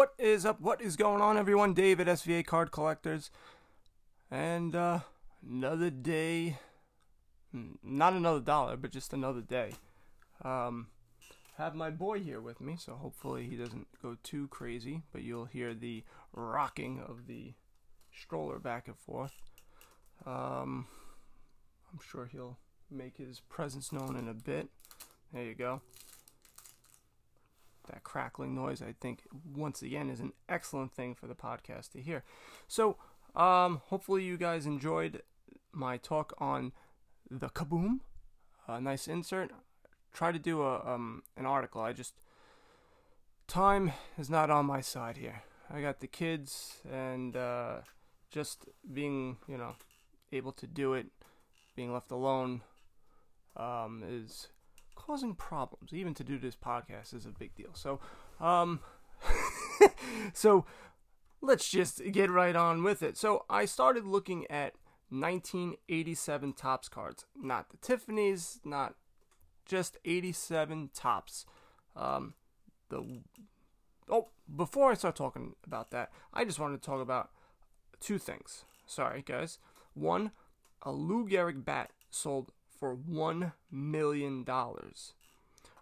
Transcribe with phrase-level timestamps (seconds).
[0.00, 0.62] What is up?
[0.62, 1.74] What is going on, everyone?
[1.74, 3.30] David, SVA Card Collectors.
[4.30, 5.00] And, uh,
[5.46, 6.56] another day.
[7.52, 9.72] hmm, Not another dollar, but just another day.
[10.42, 10.86] Um,
[11.58, 15.44] have my boy here with me, so hopefully he doesn't go too crazy, but you'll
[15.44, 17.52] hear the rocking of the
[18.10, 19.34] stroller back and forth.
[20.24, 20.86] Um,
[21.92, 22.56] I'm sure he'll
[22.90, 24.70] make his presence known in a bit.
[25.34, 25.82] There you go.
[27.90, 29.22] That crackling noise, I think,
[29.54, 32.24] once again, is an excellent thing for the podcast to hear.
[32.68, 32.96] So,
[33.34, 35.22] um, hopefully, you guys enjoyed
[35.72, 36.72] my talk on
[37.30, 38.00] the kaboom.
[38.68, 39.50] A nice insert.
[40.12, 41.80] Try to do a um, an article.
[41.80, 42.14] I just
[43.46, 45.42] time is not on my side here.
[45.72, 47.78] I got the kids and uh,
[48.30, 49.74] just being, you know,
[50.32, 51.06] able to do it,
[51.76, 52.62] being left alone,
[53.56, 54.48] um, is
[54.94, 55.92] causing problems.
[55.92, 57.70] Even to do this podcast is a big deal.
[57.74, 58.00] So,
[58.40, 58.80] um,
[60.32, 60.64] so
[61.40, 63.16] let's just get right on with it.
[63.16, 64.74] So I started looking at
[65.10, 68.94] 1987 Topps cards, not the Tiffany's, not
[69.64, 71.46] just 87 Topps.
[71.96, 72.34] Um,
[72.88, 73.22] the
[74.08, 77.30] oh, before I start talking about that, I just wanted to talk about
[78.00, 78.64] two things.
[78.86, 79.58] Sorry, guys.
[79.94, 80.32] One,
[80.82, 85.12] a Lou Gehrig bat sold for one million dollars.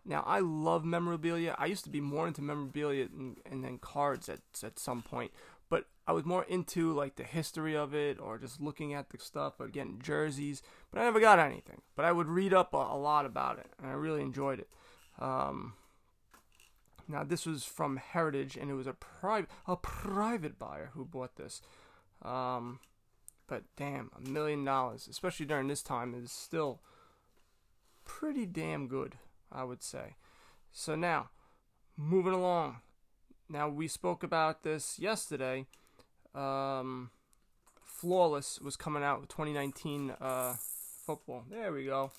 [0.04, 1.54] Now I love memorabilia.
[1.58, 5.30] I used to be more into memorabilia and, and then cards at at some point,
[5.70, 9.18] but I was more into like the history of it or just looking at the
[9.18, 10.62] stuff or getting jerseys.
[10.90, 11.82] But I never got anything.
[11.94, 14.68] But I would read up a, a lot about it, and I really enjoyed it.
[15.18, 15.74] Um,
[17.06, 21.36] now this was from Heritage, and it was a private a private buyer who bought
[21.36, 21.62] this.
[22.22, 22.80] Um,
[23.48, 26.80] but damn, a million dollars, especially during this time, is still
[28.04, 29.16] pretty damn good,
[29.50, 30.16] I would say.
[30.72, 31.30] So now,
[31.96, 32.76] moving along.
[33.48, 35.66] Now we spoke about this yesterday.
[36.34, 37.10] Um,
[37.82, 40.54] Flawless was coming out with 2019 uh,
[41.04, 41.44] football.
[41.50, 42.12] There we go.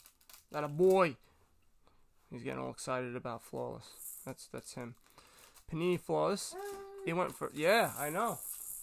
[0.51, 1.16] That a boy.
[2.31, 3.88] He's getting all excited about Flawless.
[4.25, 4.95] That's that's him.
[5.72, 6.56] Panini Flawless.
[7.06, 8.39] It went for yeah, I know.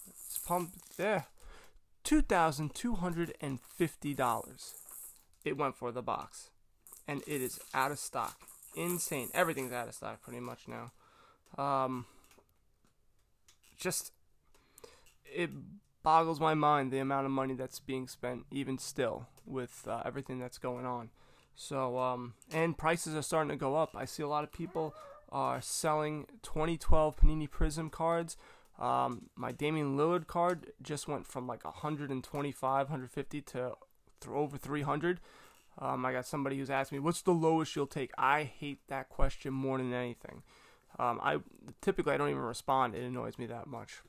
[0.08, 1.26] It's pumped there.
[2.06, 4.74] Two thousand two hundred and fifty dollars.
[5.44, 6.50] It went for the box,
[7.08, 8.42] and it is out of stock.
[8.76, 9.28] Insane.
[9.34, 10.92] Everything's out of stock pretty much now.
[11.60, 12.06] Um,
[13.76, 14.12] just
[15.24, 15.50] it
[16.04, 20.38] boggles my mind the amount of money that's being spent even still with uh, everything
[20.38, 21.10] that's going on.
[21.56, 23.96] So um, and prices are starting to go up.
[23.96, 24.94] I see a lot of people
[25.32, 28.36] are selling 2012 Panini Prism cards.
[28.78, 33.72] Um, my Damian Lillard card just went from like 125, 150 to th-
[34.30, 35.20] over 300.
[35.78, 39.08] Um, I got somebody who's asked me, "What's the lowest you'll take?" I hate that
[39.08, 40.42] question more than anything.
[40.98, 41.38] Um, I
[41.80, 42.94] typically I don't even respond.
[42.94, 44.00] It annoys me that much.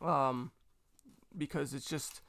[0.00, 0.52] Um,
[1.36, 2.22] because it's just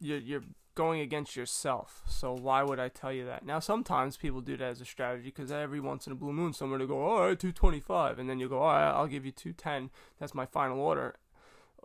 [0.00, 0.42] you're you're
[0.74, 2.02] going against yourself.
[2.08, 3.44] So why would I tell you that?
[3.44, 6.52] Now sometimes people do that as a strategy because every once in a blue moon
[6.52, 9.06] someone will go, all right, two twenty five, and then you go, all right, I'll
[9.06, 9.90] give you two ten.
[10.18, 11.16] That's my final order.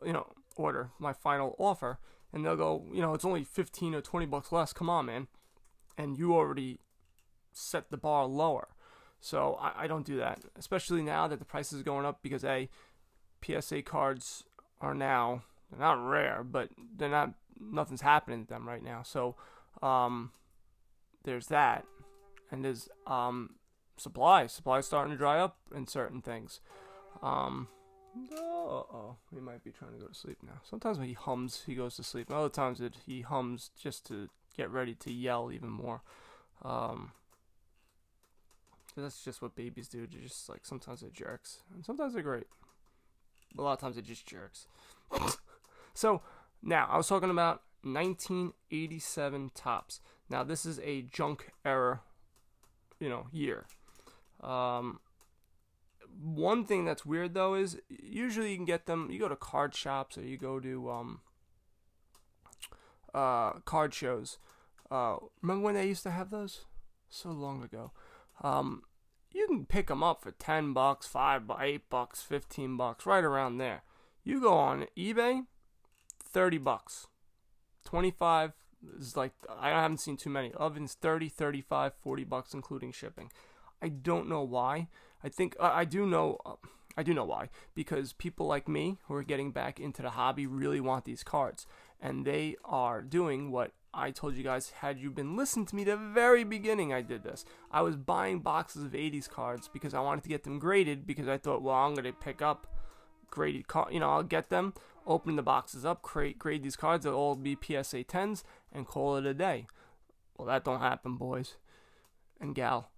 [0.05, 2.00] You know, order my final offer,
[2.33, 4.73] and they'll go, you know, it's only fifteen or twenty bucks less.
[4.73, 5.27] Come on, man,
[5.97, 6.79] and you already
[7.51, 8.69] set the bar lower.
[9.21, 12.44] So I, I don't do that, especially now that the price is going up because
[12.45, 12.69] a
[13.44, 14.44] PSA cards
[14.81, 19.03] are now they're not rare, but they're not nothing's happening to them right now.
[19.03, 19.36] So
[19.81, 20.31] um,
[21.24, 21.86] there's that,
[22.52, 23.56] and there's um,
[23.97, 24.47] supply.
[24.47, 26.62] Supply starting to dry up in certain things.
[27.22, 27.68] Um,
[28.38, 30.62] oh, he might be trying to go to sleep now.
[30.64, 32.31] Sometimes when he hums, he goes to sleep.
[32.31, 36.02] Other times it, he hums just to get ready to yell even more.
[36.64, 37.12] Um,
[38.96, 40.08] that's just what babies do.
[40.08, 42.48] They're just like sometimes they're jerks, and sometimes they're great.
[43.58, 44.68] A lot of times they're just jerks.
[45.94, 46.22] so
[46.62, 50.02] now I was talking about 1987 Topps.
[50.30, 52.02] Now this is a junk era,
[53.00, 53.66] you know, year.
[54.42, 55.00] Um,
[56.22, 59.10] one thing that's weird though is usually you can get them.
[59.12, 61.19] You go to card shops or you go to um,
[63.13, 64.38] uh, card shows.
[64.92, 66.66] Uh, remember when they used to have those?
[67.10, 67.92] So long ago.
[68.44, 68.83] Um,
[69.31, 73.24] you can pick them up for 10 bucks, 5 bucks, 8 bucks, 15 bucks, right
[73.24, 73.83] around there.
[74.24, 75.45] You go on eBay,
[76.31, 77.08] 30 bucks.
[77.86, 78.54] 25
[79.00, 80.54] is like I haven't seen too many.
[80.54, 83.31] Ovens 30, 35, 40 bucks including shipping.
[83.81, 84.88] I don't know why.
[85.24, 86.40] I think I do know
[86.98, 90.46] I do know why because people like me who are getting back into the hobby
[90.48, 91.66] really want these cards
[92.02, 95.84] and they are doing what I told you guys had you been listening to me
[95.84, 97.44] the very beginning I did this.
[97.72, 101.28] I was buying boxes of 80s cards because I wanted to get them graded because
[101.28, 102.68] I thought well I'm going to pick up
[103.31, 103.94] graded card.
[103.94, 104.74] You know, I'll get them,
[105.06, 107.04] open the boxes up, create, grade these cards.
[107.04, 109.68] They'll all be PSA 10s and call it a day.
[110.38, 111.56] Well, that don't happen, boys
[112.40, 112.92] and gal.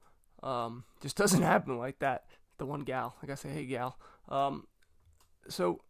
[0.43, 2.25] Um, just doesn't happen like that.
[2.57, 3.97] The one gal, like I say, hey gal.
[4.29, 4.67] Um,
[5.47, 5.81] so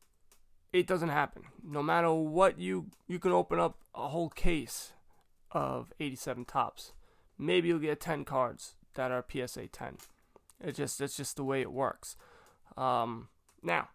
[0.71, 1.43] it doesn't happen.
[1.63, 4.93] No matter what you you can open up a whole case
[5.51, 6.93] of 87 Topps.
[7.37, 9.97] Maybe you'll get 10 cards that are PSA 10.
[10.61, 12.15] It's just it's just the way it works.
[12.77, 13.27] Um,
[13.61, 13.89] now,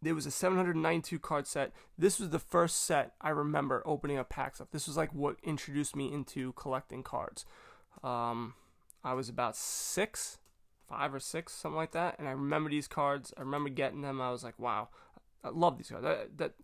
[0.00, 1.72] there was a 792 card set.
[1.96, 4.70] This was the first set I remember opening up packs of.
[4.70, 7.44] This was like what introduced me into collecting cards.
[8.02, 8.54] Um,
[9.02, 10.38] I was about six,
[10.88, 13.32] five or six, something like that, and I remember these cards.
[13.36, 14.20] I remember getting them.
[14.20, 14.88] I was like, wow,
[15.42, 16.04] I love these cards.
[16.04, 16.54] That, that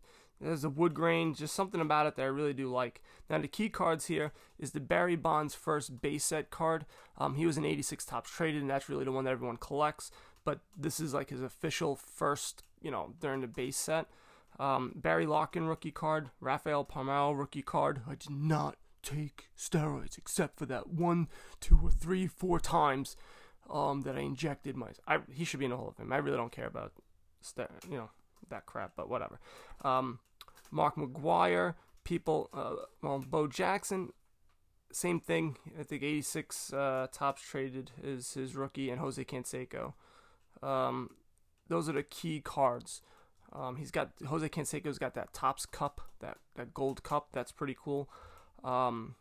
[0.40, 3.02] there's a wood grain, just something about it that I really do like.
[3.30, 6.86] Now the key cards here is the Barry Bonds first base set card.
[7.18, 10.10] Um, he was an 86 Topps traded, and that's really the one that everyone collects.
[10.44, 14.06] But this is like his official first, you know, during the base set.
[14.60, 18.02] Um, Barry Larkin rookie card, Rafael Palmeiro rookie card.
[18.08, 21.28] I did not take steroids except for that one,
[21.60, 23.16] two, or three, four times
[23.68, 24.88] um, that I injected my.
[25.08, 26.12] I, he should be in the Hall of Fame.
[26.12, 26.92] I really don't care about,
[27.90, 28.10] you know,
[28.50, 29.40] that crap, but whatever.
[29.82, 30.20] Um,
[30.70, 34.10] Mark McGwire, people, uh, well, Bo Jackson,
[34.92, 35.56] same thing.
[35.78, 39.94] I think 86 uh, Topps traded is his rookie, and Jose Canseco.
[40.62, 41.10] Um,
[41.68, 43.02] those are the key cards.
[43.52, 47.28] Um, he's got Jose Canseco's got that Topps cup, that that gold cup.
[47.32, 48.08] That's pretty cool.
[48.64, 49.14] Um,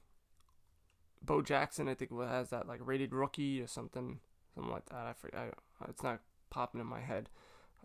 [1.21, 4.19] Bo Jackson, I think, has that like rated rookie or something,
[4.55, 5.05] something like that.
[5.05, 5.39] I forget.
[5.39, 7.29] I, it's not popping in my head.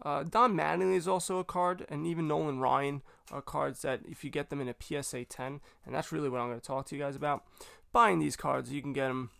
[0.01, 3.03] Uh, Don Mattingly is also a card, and even Nolan Ryan
[3.33, 6.41] are cards that if you get them in a PSA 10, and that's really what
[6.41, 7.45] I'm going to talk to you guys about.
[7.93, 9.31] Buying these cards, you can get them.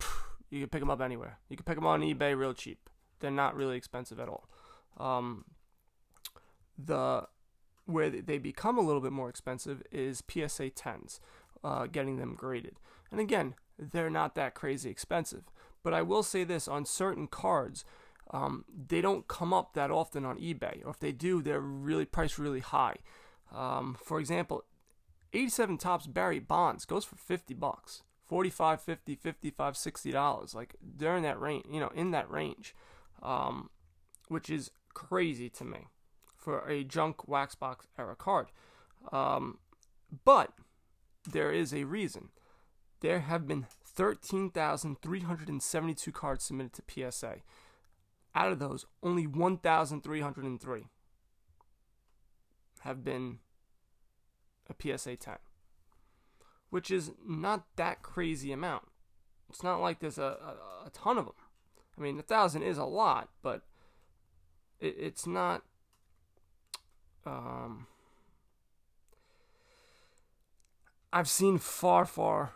[0.50, 1.38] You can pick them up anywhere.
[1.48, 2.90] You can pick them on eBay real cheap.
[3.22, 4.48] They're not really expensive at all.
[4.98, 5.46] Um,
[6.76, 7.26] the
[7.86, 11.18] where they become a little bit more expensive is PSA 10s,
[11.64, 12.78] uh, getting them graded.
[13.10, 15.44] And again, they're not that crazy expensive.
[15.82, 17.84] But I will say this on certain cards,
[18.30, 22.04] um, they don't come up that often on eBay, or if they do, they're really
[22.04, 22.96] priced really high.
[23.52, 24.64] Um, for example,
[25.32, 30.54] 87 Topps Barry Bonds goes for 50 bucks, 45, 50, 55, 60 dollars.
[30.54, 32.74] Like they're that range, you know, in that range,
[33.22, 33.70] um,
[34.28, 35.88] which is crazy to me
[36.36, 38.48] for a junk wax box era card.
[39.12, 39.58] Um,
[40.24, 40.52] but
[41.30, 42.30] there is a reason.
[43.00, 47.36] There have been 13,372 cards submitted to PSA.
[48.34, 50.84] Out of those, only 1,303
[52.80, 53.38] have been
[54.68, 55.36] a PSA 10,
[56.70, 58.84] which is not that crazy amount.
[59.48, 61.34] It's not like there's a, a, a ton of them.
[61.96, 63.62] I mean, a thousand is a lot, but
[64.80, 65.62] it, it's not
[67.26, 67.86] um,
[71.12, 72.52] I've seen far, far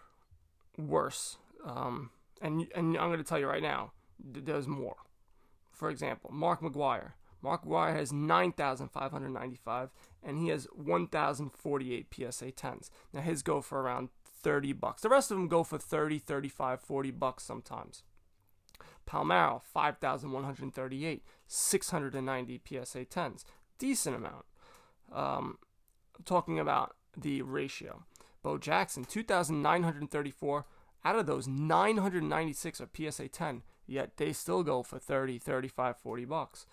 [0.79, 1.37] worse.
[1.65, 2.11] Um,
[2.41, 4.97] and and I'm going to tell you right now, there's more.
[5.73, 7.13] For example, Mark McGwire.
[7.43, 9.91] Mark McGwire has 9,595
[10.25, 12.91] and he has 1,048 PSA 10s.
[13.13, 15.03] Now his go for around 30 bucks.
[15.03, 18.03] The rest of them go for 30, 35, 40 bucks sometimes.
[19.07, 23.45] Palmeiro, 5,138, 690 PSA 10s.
[23.79, 24.45] Decent amount.
[25.13, 25.59] Um,
[26.25, 28.05] talking about the ratio.
[28.43, 30.67] Bo Jackson, 2,934.
[31.05, 36.25] Out of those, 996 are PSA 10, yet they still go for 30, 35, 40
[36.25, 36.67] bucks.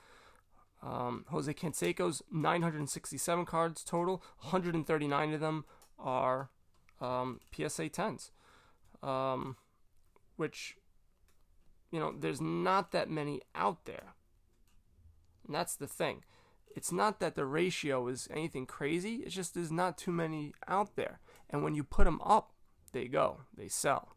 [0.82, 5.66] Um, Jose Canseco's 967 cards total, 139 of them
[5.98, 6.50] are
[7.00, 8.32] um, PSA 10s,
[9.02, 9.56] um,
[10.36, 10.78] which,
[11.94, 14.16] you know, there's not that many out there.
[15.46, 16.24] And that's the thing
[16.76, 19.18] it's not that the ratio is anything crazy.
[19.18, 21.20] It's just there's not too many out there.
[21.52, 22.52] And when you put them up,
[22.94, 24.16] they go, they sell.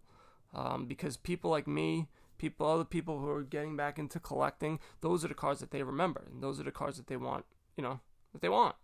[0.54, 5.22] Um, because people like me, people, other people who are getting back into collecting, those
[5.22, 7.44] are the cards that they remember, and those are the cards that they want,
[7.76, 8.00] you know,
[8.32, 8.76] that they want,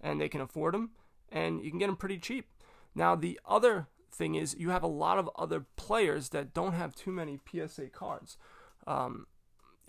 [0.00, 0.90] and they can afford them,
[1.28, 2.48] and you can get them pretty cheap.
[2.94, 6.94] Now the other thing is you have a lot of other players that don't have
[6.94, 8.36] too many PSA cards.
[8.86, 9.26] Um,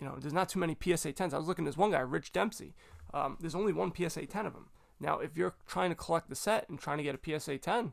[0.00, 1.34] you know, there's not too many PSA 10s.
[1.34, 2.74] I was looking at this one guy, Rick Dempsey.
[3.12, 4.68] Um, there's only one PSA 10 of them.
[5.00, 7.92] Now, if you're trying to collect the set and trying to get a PSA 10,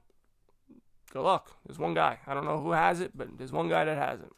[1.12, 1.52] good luck.
[1.66, 2.20] There's one guy.
[2.28, 4.32] I don't know who has it, but there's one guy that has it.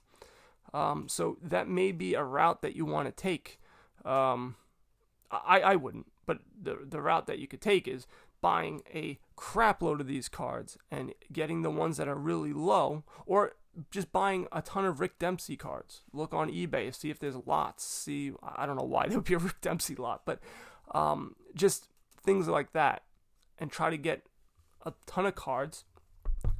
[0.73, 3.59] Um, so that may be a route that you want to take.
[4.05, 4.55] Um,
[5.31, 8.07] I, I wouldn't, but the, the route that you could take is
[8.47, 13.03] buying a crap load of these cards and getting the ones that are really low,
[13.25, 13.55] or
[13.91, 16.03] just buying a ton of Rick Dempsey cards.
[16.13, 17.83] Look on eBay, see if there's lots.
[17.83, 20.39] See, I don't know why there would be a Rick Dempsey lot, but
[20.91, 21.89] um, just
[22.23, 23.03] things like that,
[23.59, 24.21] and try to get
[24.85, 25.83] a ton of cards,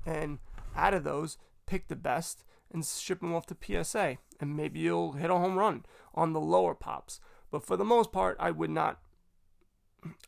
[0.06, 0.40] and
[0.76, 5.14] out of those, pick the best and ship them off to PSA, and maybe you'll
[5.14, 7.22] hit a home run on the lower pops.
[7.50, 9.00] But for the most part, I would not,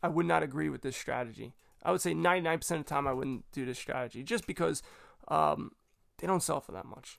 [0.02, 1.54] I would not agree with this strategy.
[1.82, 4.82] I would say 99% of the time I wouldn't do this strategy, just because
[5.28, 5.72] um,
[6.18, 7.18] they don't sell for that much.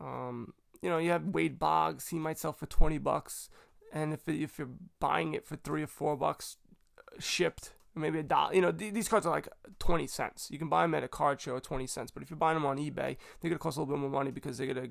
[0.00, 3.48] Um, you know, you have Wade Boggs, he might sell for 20 bucks,
[3.92, 6.56] and if if you're buying it for three or four bucks
[6.98, 9.48] uh, shipped, maybe a dollar, you know, th- these cards are like
[9.78, 10.48] 20 cents.
[10.50, 12.56] You can buy them at a card show at 20 cents, but if you're buying
[12.56, 14.88] them on eBay, they're gonna cost a little bit more money because they're gonna,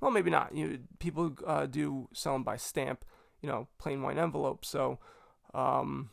[0.00, 0.54] well, maybe not.
[0.54, 3.04] You know, people uh, do sell them by stamp,
[3.40, 4.98] you know, plain white envelope, so.
[5.54, 6.10] Um,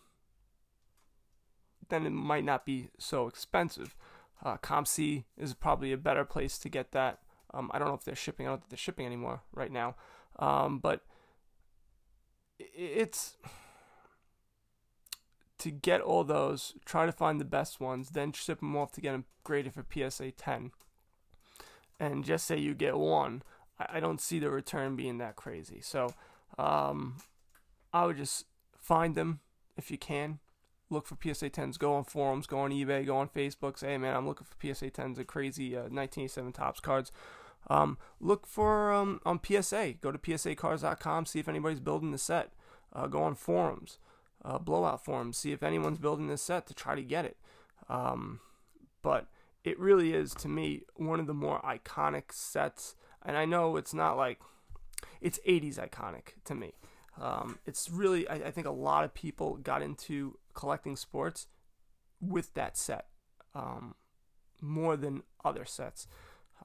[1.91, 3.95] then it might not be so expensive.
[4.43, 7.19] Uh, COMC is probably a better place to get that.
[7.53, 8.47] Um, I don't know if they're shipping.
[8.47, 9.95] I don't think they're shipping anymore right now.
[10.39, 11.01] Um, but
[12.59, 13.37] it's
[15.59, 19.01] to get all those, try to find the best ones, then ship them off to
[19.01, 20.71] get them graded for PSA 10.
[21.99, 23.43] And just say you get one,
[23.79, 25.79] I, I don't see the return being that crazy.
[25.81, 26.15] So
[26.57, 27.17] um,
[27.93, 28.45] I would just
[28.79, 29.41] find them
[29.77, 30.39] if you can,
[30.91, 31.79] look for PSA 10s.
[31.79, 33.79] Go on forums, go on eBay, go on Facebook.
[33.79, 37.11] Say, hey man, I'm looking for PSA 10s, the crazy uh, 1987 Topps cards.
[37.67, 39.93] Um, look for um, on PSA.
[40.01, 41.25] Go to PSAcards.com.
[41.25, 42.51] See if anybody's building the set.
[42.93, 43.99] Uh, go on forums,
[44.43, 45.37] uh, blowout forums.
[45.37, 47.37] See if anyone's building this set to try to get it.
[47.87, 48.39] Um,
[49.01, 49.27] but
[49.63, 52.95] it really is to me one of the more iconic sets.
[53.23, 54.39] And I know it's not like
[55.21, 56.73] it's 80s iconic to me.
[57.19, 61.47] Um, it's really, I, I, think a lot of people got into collecting sports
[62.21, 63.07] with that set
[63.53, 63.95] um,
[64.61, 66.07] more than other sets.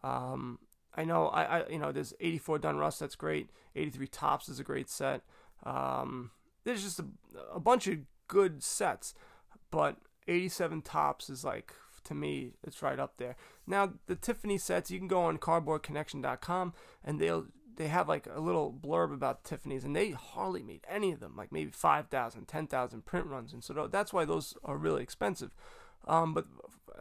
[0.04, 0.60] Um,
[0.94, 3.50] I know, I, I, you know, there's 84 Donruss, that's great.
[3.74, 5.22] 83 Topps is a great set.
[5.64, 6.30] Um,
[6.64, 7.06] there's just a,
[7.52, 7.98] a bunch of
[8.28, 9.14] good sets,
[9.70, 9.96] but
[10.28, 11.72] 87 Topps is like
[12.06, 13.36] to me, it's right up there.
[13.66, 16.72] Now, the Tiffany sets, you can go on cardboardconnection.com
[17.04, 21.12] and they'll they have like a little blurb about Tiffany's, and they hardly made any
[21.12, 25.02] of them, like maybe 5,000, 10,000 print runs, and so that's why those are really
[25.02, 25.50] expensive.
[26.06, 26.46] Um, but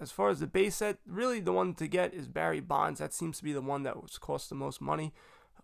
[0.02, 3.00] as far as the base set, really the one to get is Barry Bonds.
[3.00, 5.14] That seems to be the one that was cost the most money.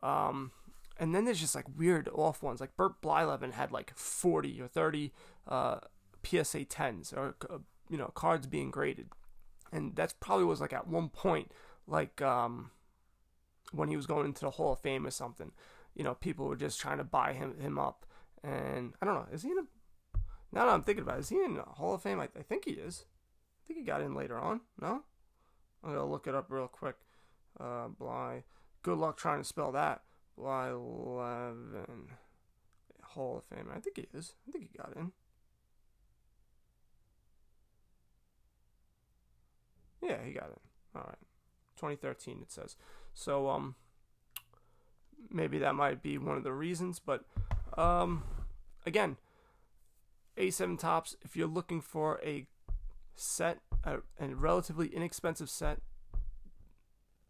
[0.03, 0.51] Um,
[0.97, 4.67] and then there's just like weird off ones, like Bert Blyleven had like 40 or
[4.67, 5.11] 30
[5.47, 5.79] uh,
[6.23, 7.57] PSA 10s or uh,
[7.89, 9.09] you know cards being graded,
[9.71, 11.51] and that's probably was like at one point
[11.87, 12.71] like um,
[13.71, 15.51] when he was going into the Hall of Fame or something.
[15.95, 18.05] You know, people were just trying to buy him him up,
[18.43, 19.27] and I don't know.
[19.31, 20.19] Is he in a?
[20.53, 22.19] Now that I'm thinking about, it, is he in the Hall of Fame?
[22.19, 23.05] I, I think he is.
[23.63, 24.61] I think he got in later on.
[24.79, 25.03] No,
[25.83, 26.95] I'm gonna look it up real quick.
[27.59, 28.43] Uh, Bly.
[28.83, 30.01] Good luck trying to spell that.
[30.39, 32.07] Blyleven
[33.03, 33.69] Hall of Fame.
[33.73, 34.33] I think he is.
[34.47, 35.11] I think he got in.
[40.01, 40.59] Yeah, he got in.
[40.95, 41.17] All right.
[41.77, 42.75] 2013 it says.
[43.13, 43.75] So um
[45.29, 47.25] maybe that might be one of the reasons, but
[47.77, 48.23] um
[48.85, 49.17] again,
[50.37, 52.47] A7 Topps if you're looking for a
[53.15, 55.79] set a, a relatively inexpensive set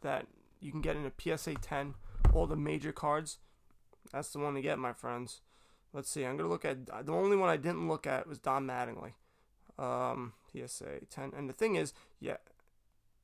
[0.01, 0.27] that
[0.59, 1.95] you can get in a PSA 10,
[2.33, 3.39] all the major cards,
[4.11, 5.41] that's the one to get, my friends.
[5.93, 6.25] Let's see.
[6.25, 9.13] I'm gonna look at the only one I didn't look at was Don Mattingly,
[9.77, 11.33] um, PSA 10.
[11.35, 12.37] And the thing is, yeah,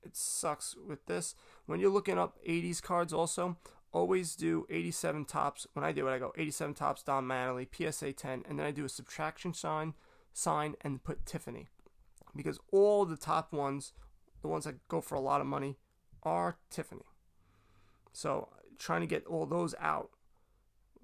[0.03, 1.35] it sucks with this.
[1.67, 3.57] When you're looking up 80s cards, also
[3.91, 5.67] always do 87 Topps.
[5.74, 8.71] When I do it, I go 87 Topps Don Mattingly, PSA 10, and then I
[8.71, 9.93] do a subtraction sign,
[10.33, 11.67] sign, and put Tiffany,
[12.36, 13.93] because all the top ones,
[14.41, 15.77] the ones that go for a lot of money,
[16.24, 17.05] are Tiffany.
[18.13, 20.09] So trying to get all those out.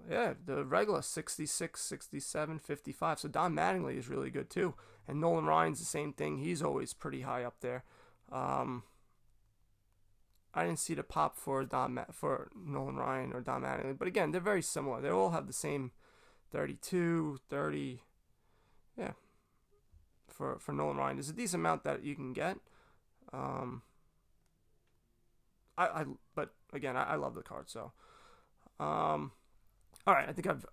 [0.10, 3.20] Yeah, the regular 66, 67, 55.
[3.20, 4.74] So Don Mattingly is really good too.
[5.08, 6.38] And Nolan Ryan's the same thing.
[6.38, 7.84] He's always pretty high up there.
[8.32, 8.84] Um,
[10.54, 14.32] I didn't see the pop for Don for Nolan Ryan or Don Mattingly, but again,
[14.32, 15.02] they're very similar.
[15.02, 15.92] They all have the same
[16.52, 18.02] 32, 30.
[18.98, 19.12] Yeah.
[20.28, 22.58] For for Nolan Ryan, there's a decent amount that you can get.
[23.32, 23.82] Um,
[25.78, 26.06] I, I
[26.36, 27.70] but again, I, I love the card.
[27.70, 27.92] So,
[28.80, 29.32] um,
[30.06, 30.66] all right, I think I've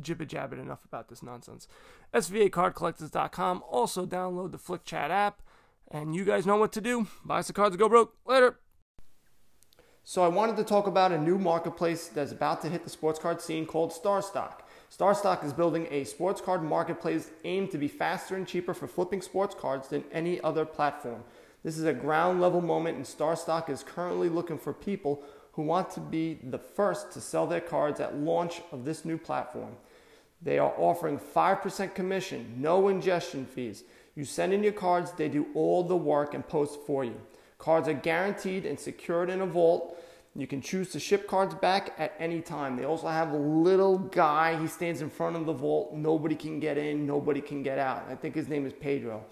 [0.00, 1.68] jibber jabbered enough about this nonsense.
[2.12, 3.62] SVAcardcollectors.com.
[3.68, 5.42] Also, download the Flick Chat app.
[5.90, 7.06] And you guys know what to do.
[7.24, 8.14] Buy some cards go broke.
[8.26, 8.58] Later.
[10.06, 13.18] So I wanted to talk about a new marketplace that's about to hit the sports
[13.18, 14.60] card scene called StarStock.
[14.94, 19.22] StarStock is building a sports card marketplace aimed to be faster and cheaper for flipping
[19.22, 21.24] sports cards than any other platform.
[21.62, 25.88] This is a ground level moment, and StarStock is currently looking for people who want
[25.92, 29.74] to be the first to sell their cards at launch of this new platform.
[30.42, 33.84] They are offering 5% commission, no ingestion fees.
[34.14, 37.18] You send in your cards, they do all the work and post for you.
[37.64, 39.98] Cards are guaranteed and secured in a vault.
[40.36, 42.76] You can choose to ship cards back at any time.
[42.76, 45.94] They also have a little guy, he stands in front of the vault.
[45.94, 48.04] Nobody can get in, nobody can get out.
[48.10, 49.24] I think his name is Pedro.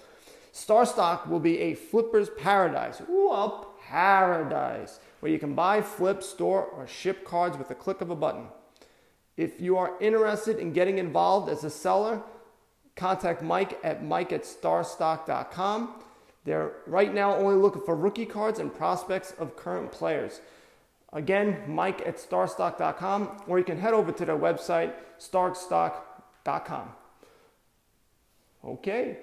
[0.50, 3.02] StarStock will be a flipper's paradise.
[3.10, 8.00] Ooh, a paradise where you can buy, flip, store, or ship cards with a click
[8.00, 8.46] of a button.
[9.36, 12.22] If you are interested in getting involved as a seller,
[12.96, 16.02] contact Mike at mike at starstock.com.
[16.44, 20.40] They're right now only looking for rookie cards and prospects of current players.
[21.12, 26.88] Again, mike at starstock.com, or you can head over to their website, starstock.com.
[28.64, 29.18] Okay.